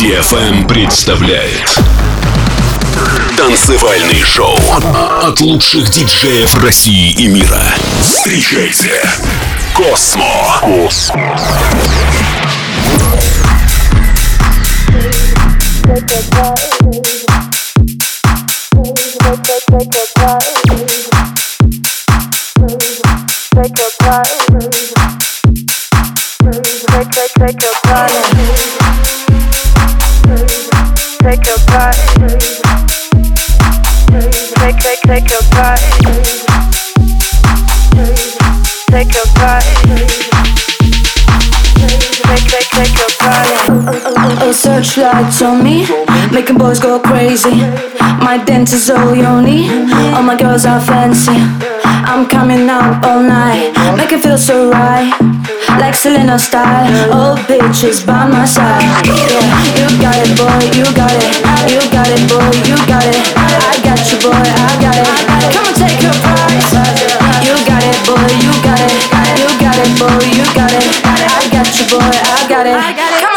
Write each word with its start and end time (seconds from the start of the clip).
DFM 0.00 0.66
представляет 0.66 1.78
Танцевальный 3.36 4.22
шоу 4.24 4.58
от 5.22 5.40
лучших 5.40 5.88
диджеев 5.88 6.52
России 6.62 7.12
и 7.12 7.28
мира. 7.28 7.62
Встречайте 8.02 9.00
Космо. 9.72 10.58
Космо. 10.60 11.38
Take 27.34 27.62
your 27.62 27.72
time. 27.84 28.73
Take 31.24 31.46
your 31.46 31.56
time. 31.56 31.94
Take 34.60 34.76
take, 34.76 35.00
take 35.06 35.30
your 35.30 35.40
time. 35.52 35.78
Take 38.90 39.14
your 39.14 39.24
time. 39.34 40.23
Take, 42.34 42.50
take, 42.50 42.70
take 42.70 42.94
your 42.98 43.14
time. 43.14 43.86
A 44.42 44.50
oh, 44.50 44.50
searchlight 44.50 45.30
on 45.40 45.62
me, 45.62 45.86
making 46.34 46.58
boys 46.58 46.80
go 46.80 46.98
crazy. 46.98 47.62
My 48.18 48.42
dent 48.44 48.72
is 48.72 48.90
all 48.90 49.14
yoni, 49.14 49.70
all 50.10 50.24
my 50.24 50.34
girls 50.34 50.66
are 50.66 50.80
fancy. 50.80 51.38
I'm 52.10 52.26
coming 52.26 52.68
out 52.68 53.04
all 53.06 53.22
night, 53.22 53.70
make 53.96 54.10
it 54.10 54.18
feel 54.18 54.36
so 54.36 54.68
right 54.72 55.14
like 55.78 55.94
Selena 55.94 56.36
style. 56.36 56.90
Oh, 57.14 57.38
bitches 57.46 58.04
by 58.04 58.26
my 58.26 58.44
side. 58.44 58.82
Yeah, 59.06 59.78
you 59.78 59.86
got 60.02 60.18
it, 60.18 60.34
boy, 60.34 60.58
you 60.74 60.90
got 60.90 61.14
it. 61.14 61.38
You 61.70 61.78
got 61.94 62.10
it, 62.10 62.22
boy, 62.26 62.50
you 62.66 62.74
got 62.90 63.06
it. 63.06 63.22
I 63.38 63.78
got 63.86 64.02
you, 64.10 64.18
boy, 64.18 64.34
I 64.34 64.74
got 64.82 64.98
it. 64.98 65.06
Come 65.54 65.66
and 65.70 65.76
take 65.78 66.02
your 66.02 66.16
prize. 66.18 66.74
You 67.46 67.54
got 67.62 67.82
it, 67.86 67.98
boy, 68.02 68.26
you 68.42 68.53
got 68.74 68.90
it. 68.90 69.38
You 69.38 69.50
got 69.60 69.78
it, 69.78 69.90
boy, 69.98 70.18
you 70.34 70.46
got 70.54 70.72
it. 70.72 70.88
I 71.06 71.46
got 71.50 71.66
you, 71.78 71.86
boy, 71.90 72.02
I 72.02 72.42
got 72.48 72.66
it. 72.66 72.74
Come 72.74 72.82
and 72.90 72.94
take 73.22 73.33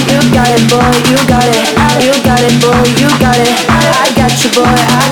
You 0.09 0.19
got 0.33 0.49
it, 0.49 0.63
boy, 0.69 0.81
you 1.09 1.17
got 1.27 1.45
it. 1.45 1.67
You 2.03 2.13
got 2.23 2.41
it, 2.41 2.55
boy, 2.61 2.83
you 2.99 3.09
got 3.19 3.37
it. 3.37 3.53
I 3.69 4.11
got 4.15 4.43
you, 4.43 4.49
boy. 4.51 4.65
I 4.65 5.02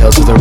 tales 0.00 0.18
of 0.18 0.24
the 0.24 0.39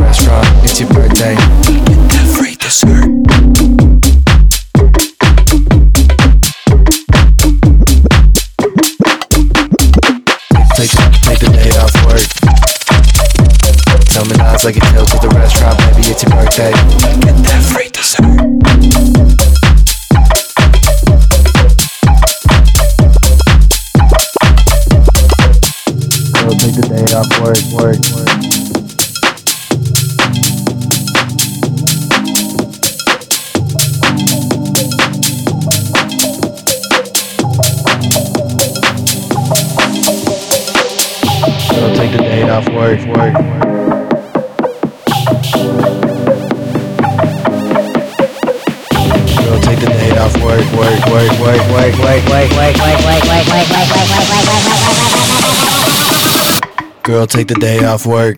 Girl, 57.03 57.25
take 57.25 57.47
the 57.47 57.55
day 57.55 57.83
off 57.85 58.05
work. 58.05 58.37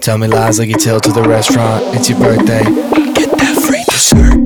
Tell 0.00 0.18
me 0.18 0.28
lies 0.28 0.58
like 0.58 0.68
you 0.68 0.76
tell 0.76 1.00
to 1.00 1.12
the 1.12 1.22
restaurant. 1.22 1.82
It's 1.96 2.08
your 2.10 2.18
birthday. 2.18 2.62
Get 3.14 3.30
that 3.38 3.56
free 3.66 3.84
dessert. 3.88 4.43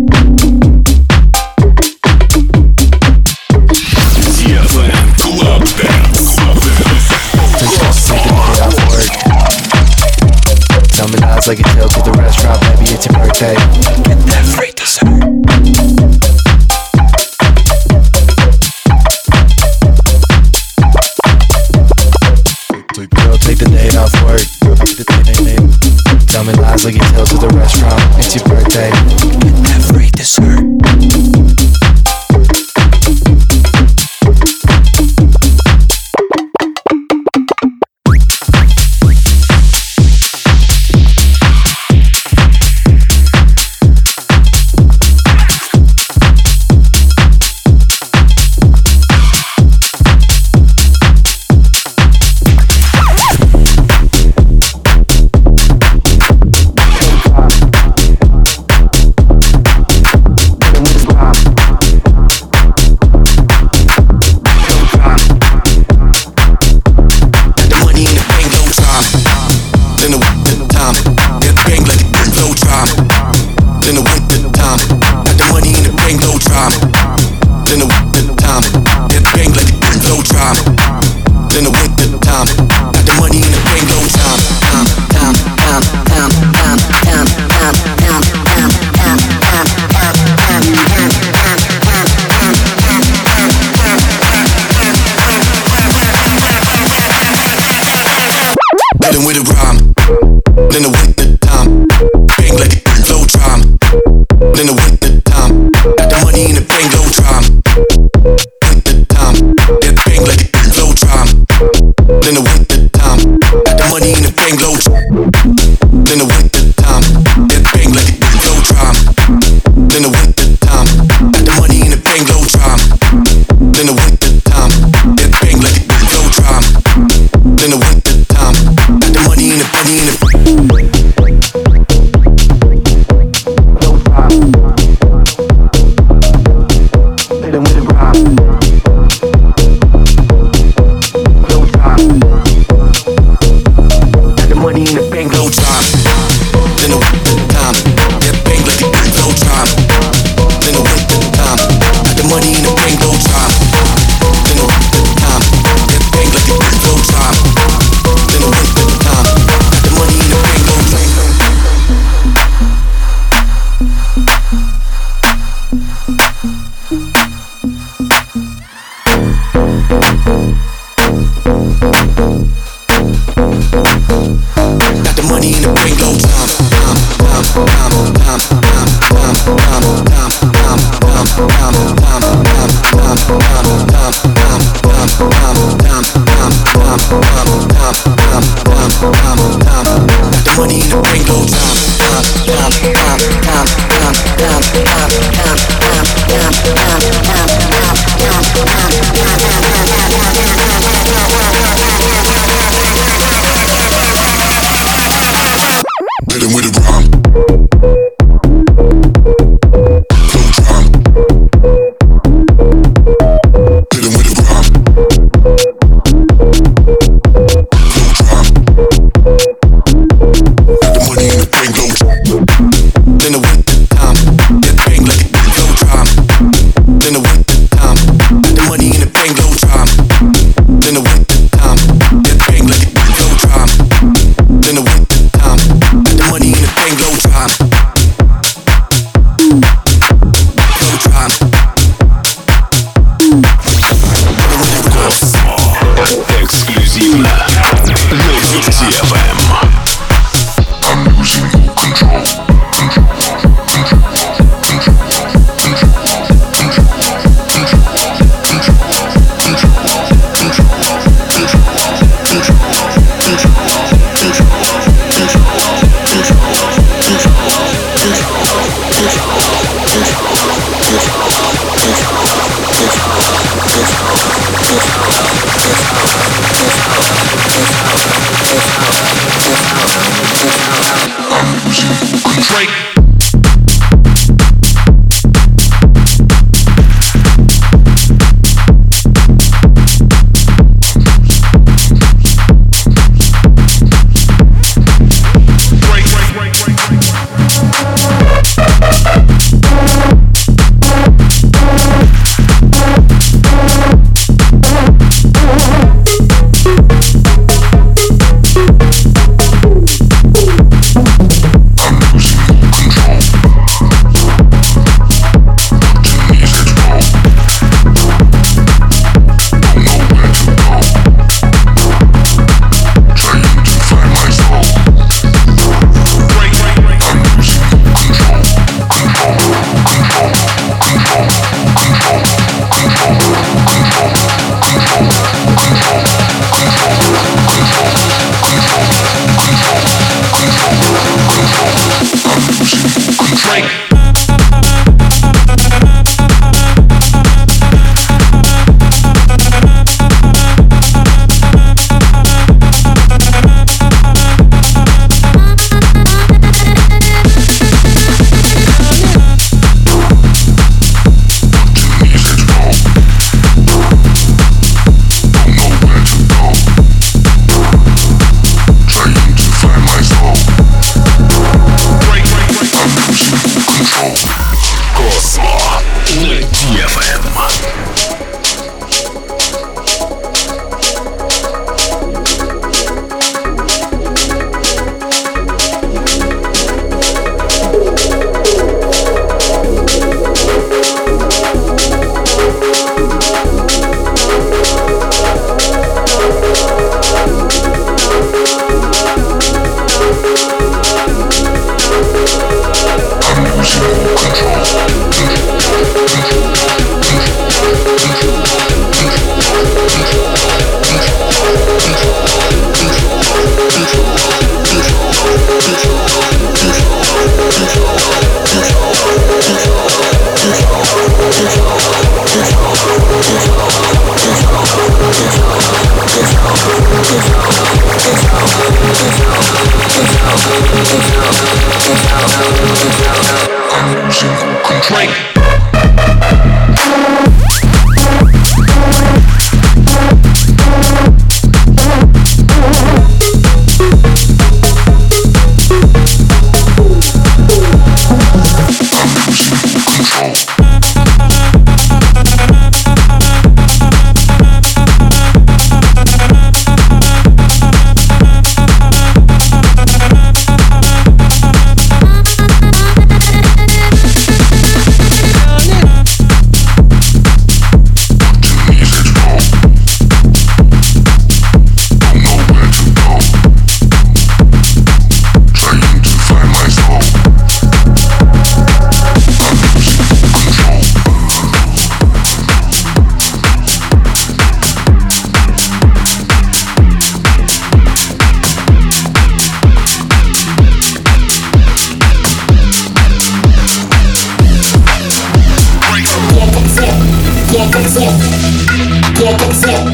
can't 499.37 499.55
take. 499.61 499.85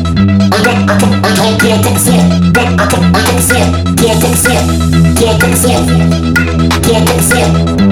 I 0.52 0.58
can't, 0.62 0.90
I 0.90 0.94
I 0.94 1.34
can't, 1.34 1.58
can't 1.60 1.98
take 1.98 2.14
it. 2.14 2.54
Can't, 2.54 2.80
I 2.80 2.86
can't, 2.86 3.06
I 3.14 3.22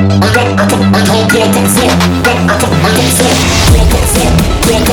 I 0.03 0.31
can't, 0.33 0.85
I 0.85 0.93
I 0.93 1.03
can't, 1.03 1.33
can't 1.33 1.67
take 1.67 1.91
it. 1.91 1.99
Can't, 2.23 2.47
I 2.47 2.57
can't, 2.61 2.79
I 2.83 2.91
can't 2.95 3.17
see 3.17 3.27
it. 3.27 3.53
Can't 3.73 3.91
take 3.91 4.03
it. 4.03 4.33
Can't 4.63 4.93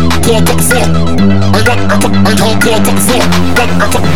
four, 0.31 0.39
top 0.47 0.63
four. 0.63 0.79
I 0.79 1.59
I 1.59 2.31
don't 2.39 2.55
four, 2.63 2.79
four. 3.03 3.19
I 3.31 3.33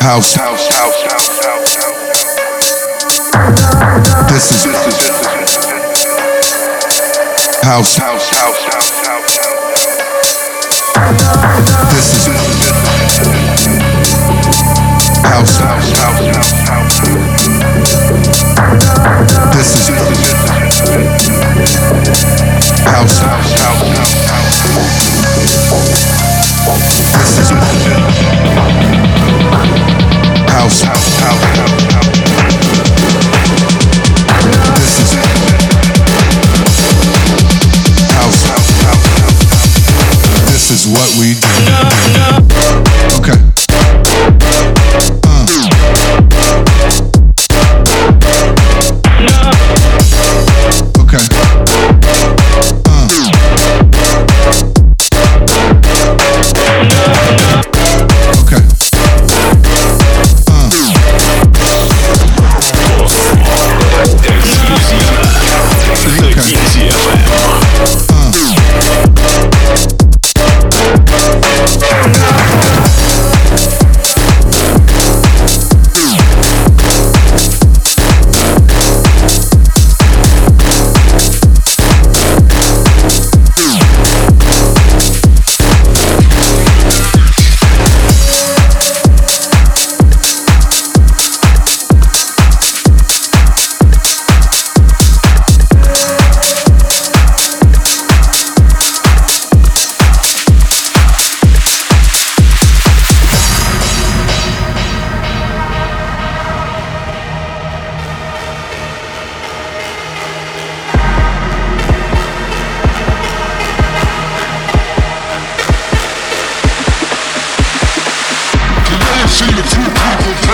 house. 0.07 0.33
This 0.33 0.41
is 0.41 0.67
house. 0.71 1.03
This 4.29 4.51
is 4.53 4.63
house. 7.63 7.91
House. 7.91 7.97
House. 7.97 8.29
House. 16.67 17.01
This 19.51 19.75
is 19.75 19.97
house. 22.85 23.36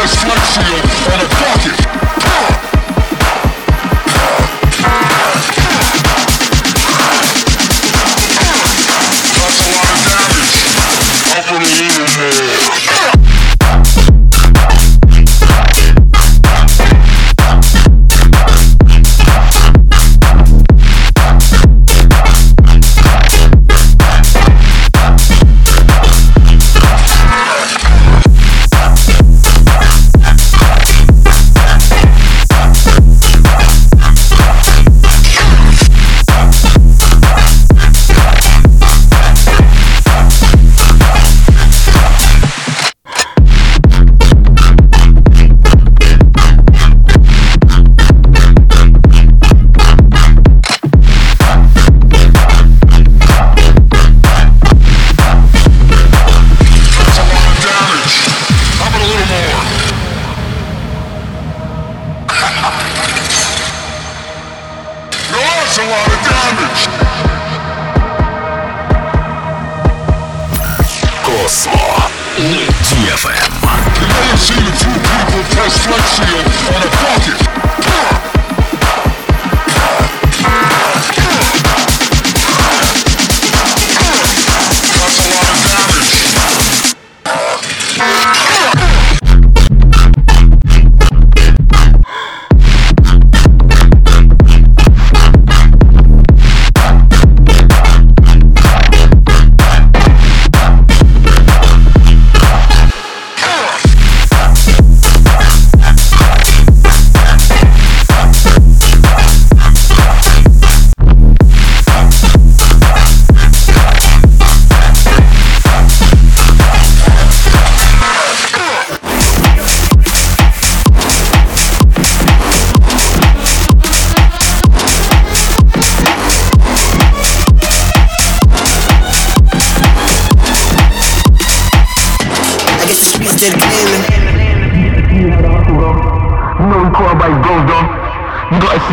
asphyxiate 0.03 1.12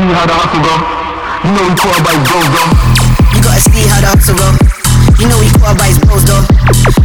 see 0.01 0.17
how 0.17 0.25
the 0.25 0.33
hustle 0.33 0.65
go. 0.65 0.75
You 1.45 1.53
know 1.53 1.65
we 1.69 1.75
call 1.77 2.01
by 2.01 2.17
goes 2.25 2.49
though. 2.57 2.73
You 3.37 3.41
gotta 3.45 3.61
see 3.61 3.85
how 3.85 4.01
the 4.01 4.09
hustle 4.17 4.37
go. 4.41 4.49
You 5.21 5.29
know 5.29 5.37
he 5.45 5.53
caught 5.61 5.77
by 5.77 5.93
his 5.93 6.01
bros 6.01 6.25
though. 6.25 6.41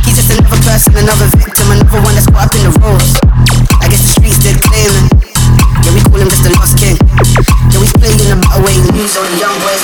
He's 0.08 0.16
just 0.16 0.32
another 0.32 0.56
person, 0.64 0.96
another 0.96 1.28
victim, 1.36 1.76
another 1.76 2.00
one 2.08 2.16
that's 2.16 2.32
caught 2.32 2.48
up 2.48 2.56
in 2.56 2.64
the 2.64 2.72
roles. 2.80 3.20
I 3.84 3.92
guess 3.92 4.00
the 4.00 4.12
streets 4.16 4.40
did 4.40 4.64
claiming. 4.64 5.12
Yeah, 5.84 5.92
we 5.92 6.00
call 6.08 6.24
him 6.24 6.32
just 6.32 6.48
the 6.48 6.56
lost 6.56 6.80
king. 6.80 6.96
Yeah, 7.76 7.84
we 7.84 7.92
playing 8.00 8.16
the 8.16 8.40
battle 8.40 8.64
way 8.64 8.80
so 9.12 9.20
the 9.28 9.36
young 9.44 9.60
boys 9.60 9.75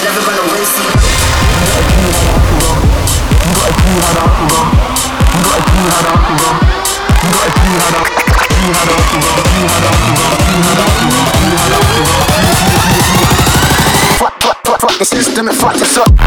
the 15.02 15.06
system 15.06 15.48
and 15.48 15.58
fuck 15.58 15.74
this 15.74 15.98
up. 15.98 16.21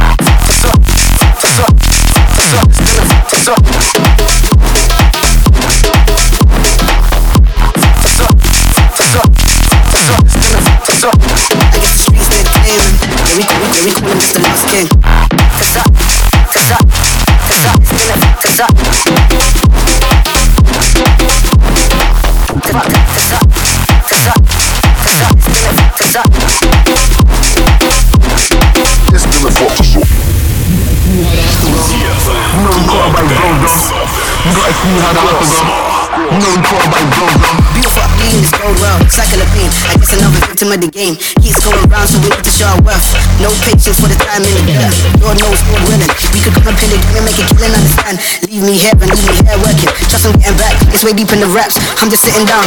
Know 36.45 36.51
we 36.55 36.63
call 36.63 36.85
by 36.93 37.03
goes 37.09 37.35
though. 37.41 37.57
Beautiful 37.75 38.07
being 38.21 38.43
is 38.45 38.53
going 38.55 38.77
well, 38.79 38.99
cycle 39.11 39.41
of 39.41 39.51
pain. 39.57 39.71
I 39.91 39.99
guess 39.99 40.13
another 40.15 40.41
victim 40.47 40.71
of 40.71 40.81
the 40.81 40.91
game. 40.91 41.15
Keeps 41.43 41.61
going 41.65 41.83
round, 41.91 42.07
so 42.07 42.21
we 42.23 42.31
need 42.31 42.45
to 42.45 42.53
show 42.55 42.69
our 42.69 42.81
wealth. 42.85 43.07
No 43.41 43.51
patience 43.65 43.99
for 43.99 44.07
the 44.07 44.19
time 44.19 44.45
in 44.45 44.53
the 44.55 44.63
dirt. 44.71 44.95
Lord 45.25 45.41
knows 45.41 45.59
who 45.67 45.75
willing. 45.89 46.11
We 46.31 46.39
could 46.45 46.55
come 46.55 46.71
up 46.71 46.79
in 46.79 46.91
the 46.95 47.01
game 47.01 47.17
and 47.19 47.27
make 47.27 47.39
it 47.39 47.49
killing, 47.51 47.75
understand. 47.75 48.17
Leave 48.47 48.65
me 48.65 48.75
here 48.79 48.95
and 48.95 49.11
leave 49.11 49.27
me 49.27 49.35
here 49.43 49.59
working. 49.65 49.91
Trust 50.11 50.29
I'm 50.29 50.37
getting 50.39 50.59
back. 50.61 50.75
It's 50.93 51.03
way 51.03 51.15
deep 51.17 51.33
in 51.33 51.41
the 51.43 51.51
raps. 51.51 51.81
I'm 51.99 52.11
just 52.13 52.23
sitting 52.23 52.47
down. 52.47 52.67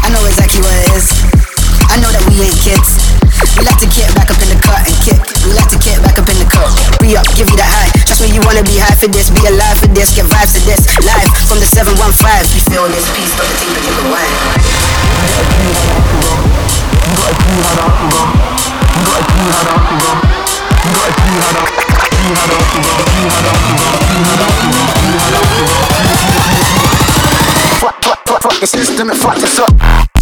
I 0.00 0.08
know 0.08 0.22
exactly 0.24 0.62
what 0.62 0.72
it 0.72 0.96
is. 0.96 1.06
I 1.88 1.96
know 1.98 2.12
that 2.12 2.22
we 2.28 2.38
ain't 2.44 2.58
kids. 2.60 3.00
We 3.58 3.66
like 3.66 3.78
to 3.82 3.90
get 3.90 4.06
back 4.14 4.30
up 4.30 4.38
in 4.38 4.50
the 4.50 4.58
cut 4.62 4.82
and 4.86 4.94
kick. 5.02 5.18
We 5.42 5.50
like 5.54 5.66
to 5.74 5.78
get 5.82 5.98
back 6.02 6.18
up 6.18 6.30
in 6.30 6.38
the 6.38 6.46
cut. 6.46 6.70
Re 7.02 7.18
up, 7.18 7.26
give 7.34 7.50
you 7.50 7.58
that 7.58 7.70
high. 7.70 7.90
Trust 8.06 8.22
me, 8.22 8.30
you 8.30 8.42
wanna 8.46 8.62
be 8.62 8.78
high 8.78 8.94
for 8.94 9.10
this. 9.10 9.30
Be 9.30 9.42
alive 9.50 9.78
for 9.78 9.90
this. 9.90 10.14
Get 10.14 10.26
vibes 10.30 10.54
for 10.54 10.62
this. 10.62 10.86
Live 11.02 11.17
the 11.17 11.17
715. 11.68 12.54
We 12.54 12.60
feel 12.64 12.88
this 12.88 13.04
piece, 13.12 13.36
but 13.36 13.46
the 13.46 13.56
team 13.60 13.72
can 13.76 13.84
the 13.84 14.08
wine. 14.08 14.24
Fuck, 27.78 28.02
fuck, 28.02 28.20
fuck, 28.26 28.42
fuck 28.42 28.60
the 28.60 28.66
system 28.66 29.10
and 29.10 29.18
fuck 29.18 29.36
this 29.36 29.58
up. 29.60 30.17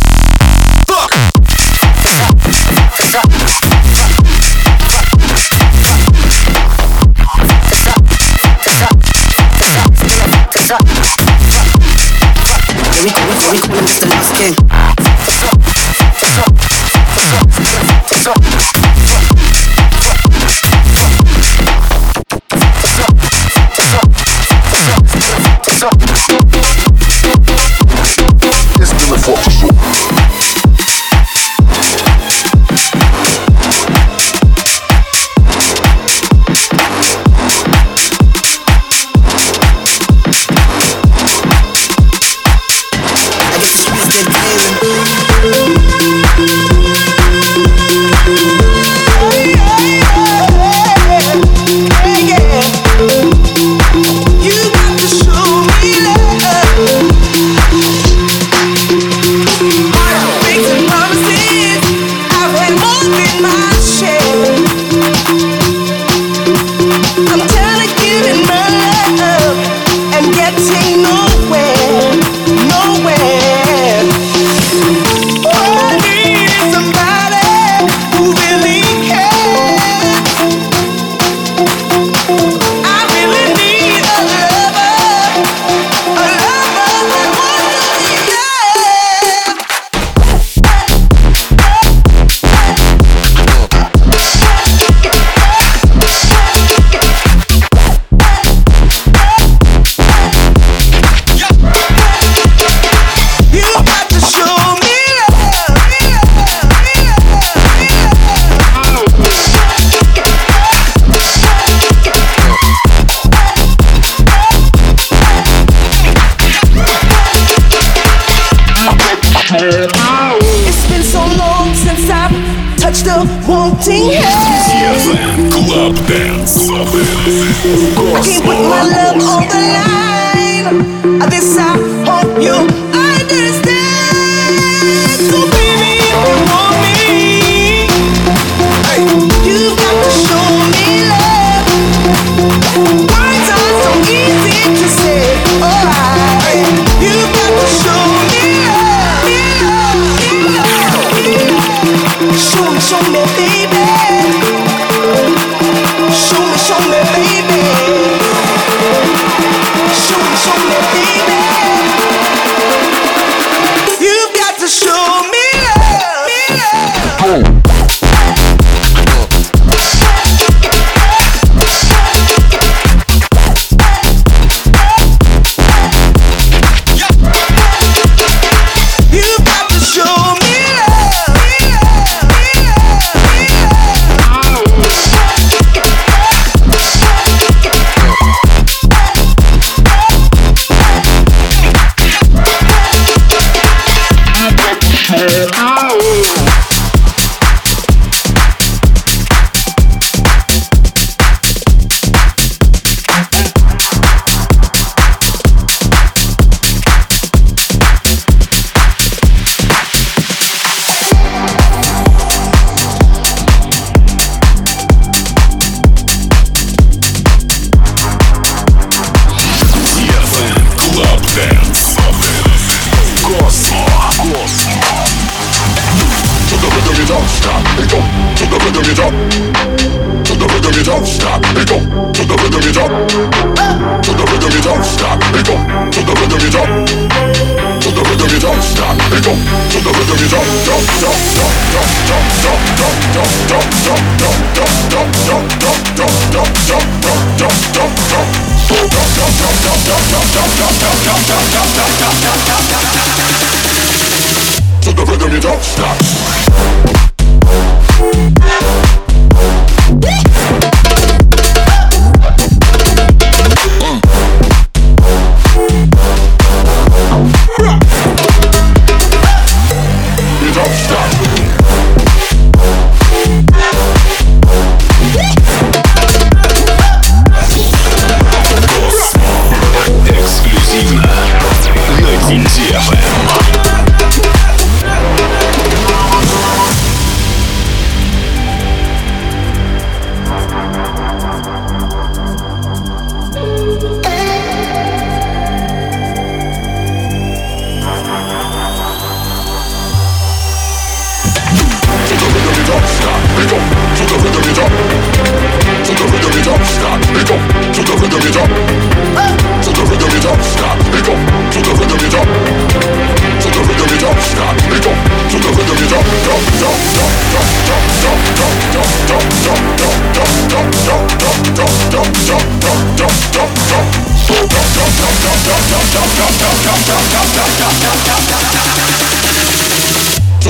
To 326.86 326.92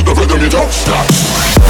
the 0.03 0.15
rhythm 0.15 0.43
you 0.43 0.51
don't 0.51 0.71
stop 0.71 1.66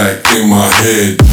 back 0.00 0.34
in 0.34 0.48
my 0.48 0.66
head. 0.66 1.29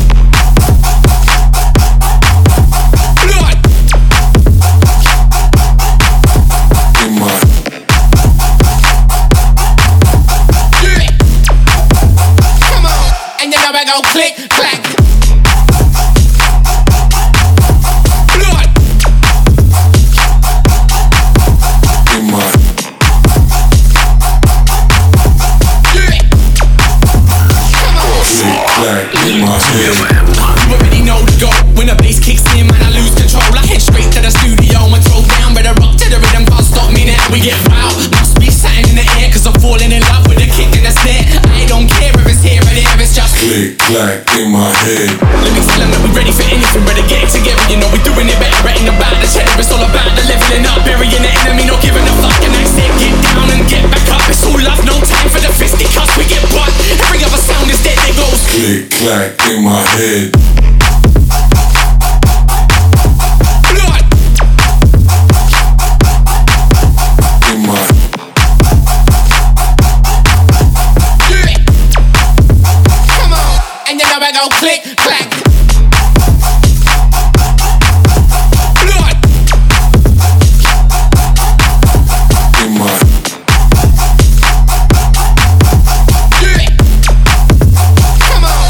flag 28.77 29.09
in 29.25 29.41
my 29.41 29.57
hand. 29.57 29.97
You 30.69 30.77
already 30.77 31.01
know 31.01 31.19
the 31.25 31.35
goal. 31.41 31.57
When 31.73 31.89
the 31.89 31.97
bass 31.97 32.21
kicks 32.21 32.45
in, 32.53 32.69
man, 32.69 32.77
I 32.81 32.89
lose 32.93 33.13
control. 33.17 33.45
I 33.53 33.65
head 33.65 33.81
straight 33.81 34.09
to 34.13 34.21
the 34.21 34.29
studio 34.29 34.85
my 34.89 35.01
throw 35.01 35.21
down. 35.25 35.53
Better 35.57 35.73
rock 35.81 35.97
to 35.97 36.07
the 36.09 36.21
rhythm, 36.21 36.45
can't 36.45 36.65
stop 36.65 36.93
me 36.93 37.05
now. 37.09 37.21
We 37.33 37.41
get 37.41 37.57
wild, 37.69 37.97
must 38.13 38.37
be 38.37 38.49
something 38.49 38.93
in 38.93 38.95
the 39.01 39.07
air, 39.17 39.29
cause 39.33 39.45
I'm 39.49 39.57
falling 39.57 39.89
in 39.89 40.01
love 40.13 40.25
with 40.29 40.41
a 40.41 40.49
kick 40.49 40.69
and 40.77 40.85
a 40.85 40.93
snare. 40.93 41.25
I 41.57 41.65
don't 41.65 41.89
care 41.89 42.16
just 43.17 43.33
click 43.41 43.73
clack 43.81 44.21
in 44.37 44.53
my 44.53 44.69
head. 44.85 45.09
Let 45.41 45.49
me 45.49 45.61
tell 45.65 45.81
them 45.81 45.89
that 45.89 46.01
we're 46.05 46.13
ready 46.13 46.29
for 46.29 46.45
anything, 46.45 46.85
better 46.85 47.01
get 47.09 47.25
it 47.25 47.33
together. 47.33 47.65
You 47.65 47.81
know 47.81 47.89
we're 47.89 48.05
doing 48.05 48.29
it 48.29 48.37
better, 48.37 48.61
ain't 48.69 48.85
about 48.85 49.17
the 49.17 49.25
cheddar. 49.25 49.57
It's 49.57 49.73
all 49.73 49.81
about 49.81 50.13
the 50.13 50.21
leveling 50.29 50.69
up, 50.69 50.85
burying 50.85 51.25
the 51.25 51.33
enemy, 51.41 51.65
not 51.65 51.81
giving 51.81 52.05
a 52.05 52.13
fuck. 52.21 52.37
And 52.45 52.53
that's 52.53 52.77
it, 52.77 52.93
get 53.01 53.17
down 53.25 53.49
and 53.49 53.65
get 53.65 53.81
back 53.89 54.05
up. 54.13 54.21
It's 54.29 54.45
all 54.45 54.53
love, 54.61 54.85
no 54.85 55.01
time 55.01 55.29
for 55.33 55.41
the 55.41 55.49
fisty 55.49 55.89
cuss. 55.97 56.13
We 56.13 56.29
get 56.29 56.45
one. 56.53 56.69
Every 57.09 57.25
other 57.25 57.41
sound 57.41 57.65
is 57.73 57.81
dead, 57.81 57.97
it 58.05 58.13
goes 58.21 58.37
click 58.53 58.85
clack 59.01 59.33
in 59.49 59.65
my 59.65 59.81
head. 59.97 60.76
click, 74.49 74.81
clack. 74.97 75.29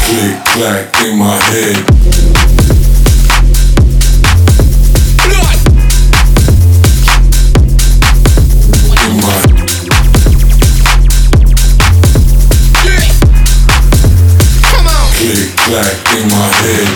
Click 0.08 0.44
clack 0.44 1.02
in 1.04 1.18
my 1.18 1.36
head. 1.36 2.17
in 15.68 15.74
my 15.74 16.48
head. 16.48 16.88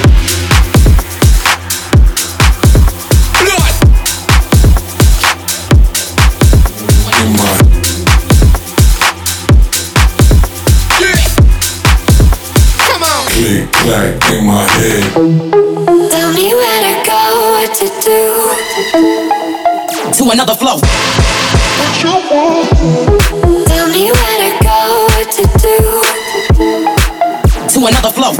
In 14.32 14.46
my 14.46 14.62
head. 14.64 15.02
Tell 16.10 16.32
me 16.32 16.54
where 16.54 16.80
to 16.82 16.94
go, 17.04 17.20
what 17.52 17.74
to 17.74 17.86
do. 18.00 18.20
To 20.14 20.30
another 20.30 20.54
flow. 20.54 20.78
What 21.78 22.02
you 22.02 22.14
want? 22.30 23.01
Another 27.88 28.10
flow. 28.10 28.32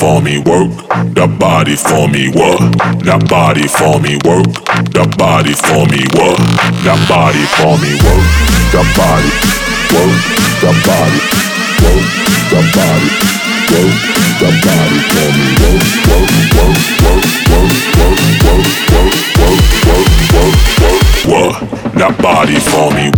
For 0.00 0.22
me 0.22 0.38
work. 0.38 0.72
That 1.12 1.36
body 1.38 1.76
for 1.76 2.08
me 2.08 2.32
work. 2.32 2.72
That 3.04 3.28
body 3.28 3.68
for 3.68 4.00
me 4.00 4.16
work. 4.24 4.48
That 4.96 5.12
body 5.20 5.52
for 5.52 5.84
me 5.92 6.08
work. 6.16 6.40
That 6.88 6.96
body 7.04 7.44
for 7.60 7.76
me 7.84 7.92
work. 8.00 8.24
That 8.72 8.88
body 8.96 9.28
work. 9.92 10.16
That 10.64 10.72
body 10.88 11.20
work. 11.84 12.00
That 12.48 12.64
body 12.72 13.12
work. 13.68 13.92
That 14.40 14.56
body 14.64 15.04
for 15.12 15.28
me 15.36 15.52
work. 15.60 15.84
Work. 16.08 16.32
Work. 16.56 16.80
Work. 17.04 17.28
Work. 17.52 17.76
Work. 18.00 18.24
Work. 18.40 18.72
Work. 18.88 19.12
Work. 19.36 19.68
Work. 19.84 20.16
Work. 20.32 20.56
Work. 20.80 21.04
Work. 21.28 21.60
That 22.00 22.16
body 22.24 22.56
for 22.56 22.88
me. 22.96 23.12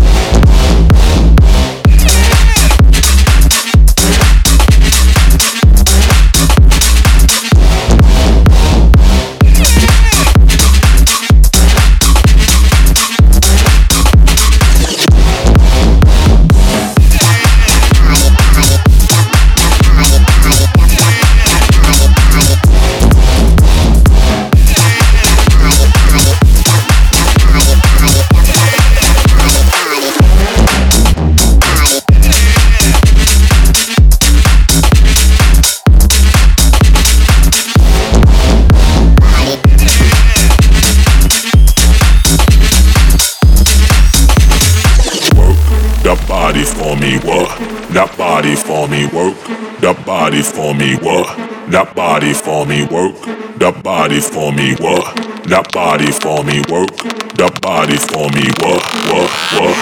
That 47.92 48.16
body 48.16 48.56
for 48.56 48.88
me 48.88 49.06
work. 49.06 49.36
That 49.80 50.02
body 50.06 50.42
for 50.42 50.74
me 50.74 50.96
work. 50.96 51.26
That 51.70 51.94
body 51.94 52.32
for 52.32 52.64
me 52.64 52.84
work. 52.86 53.14
That 53.58 53.82
body 53.82 54.20
for 54.20 54.50
me 54.52 54.74
work. 54.80 55.14
That 55.44 55.70
body 55.72 56.10
for 56.10 56.42
me 56.42 56.62
work. 56.70 56.88
That 57.36 57.60
body 57.60 57.96
for 57.98 58.30
me? 58.30 58.48
What? 58.60 58.82
What? 59.12 59.30
What? 59.58 59.76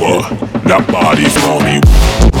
What? 0.00 0.30
That 0.64 0.86
body 0.92 1.28
for 1.28 1.60
me. 1.64 2.39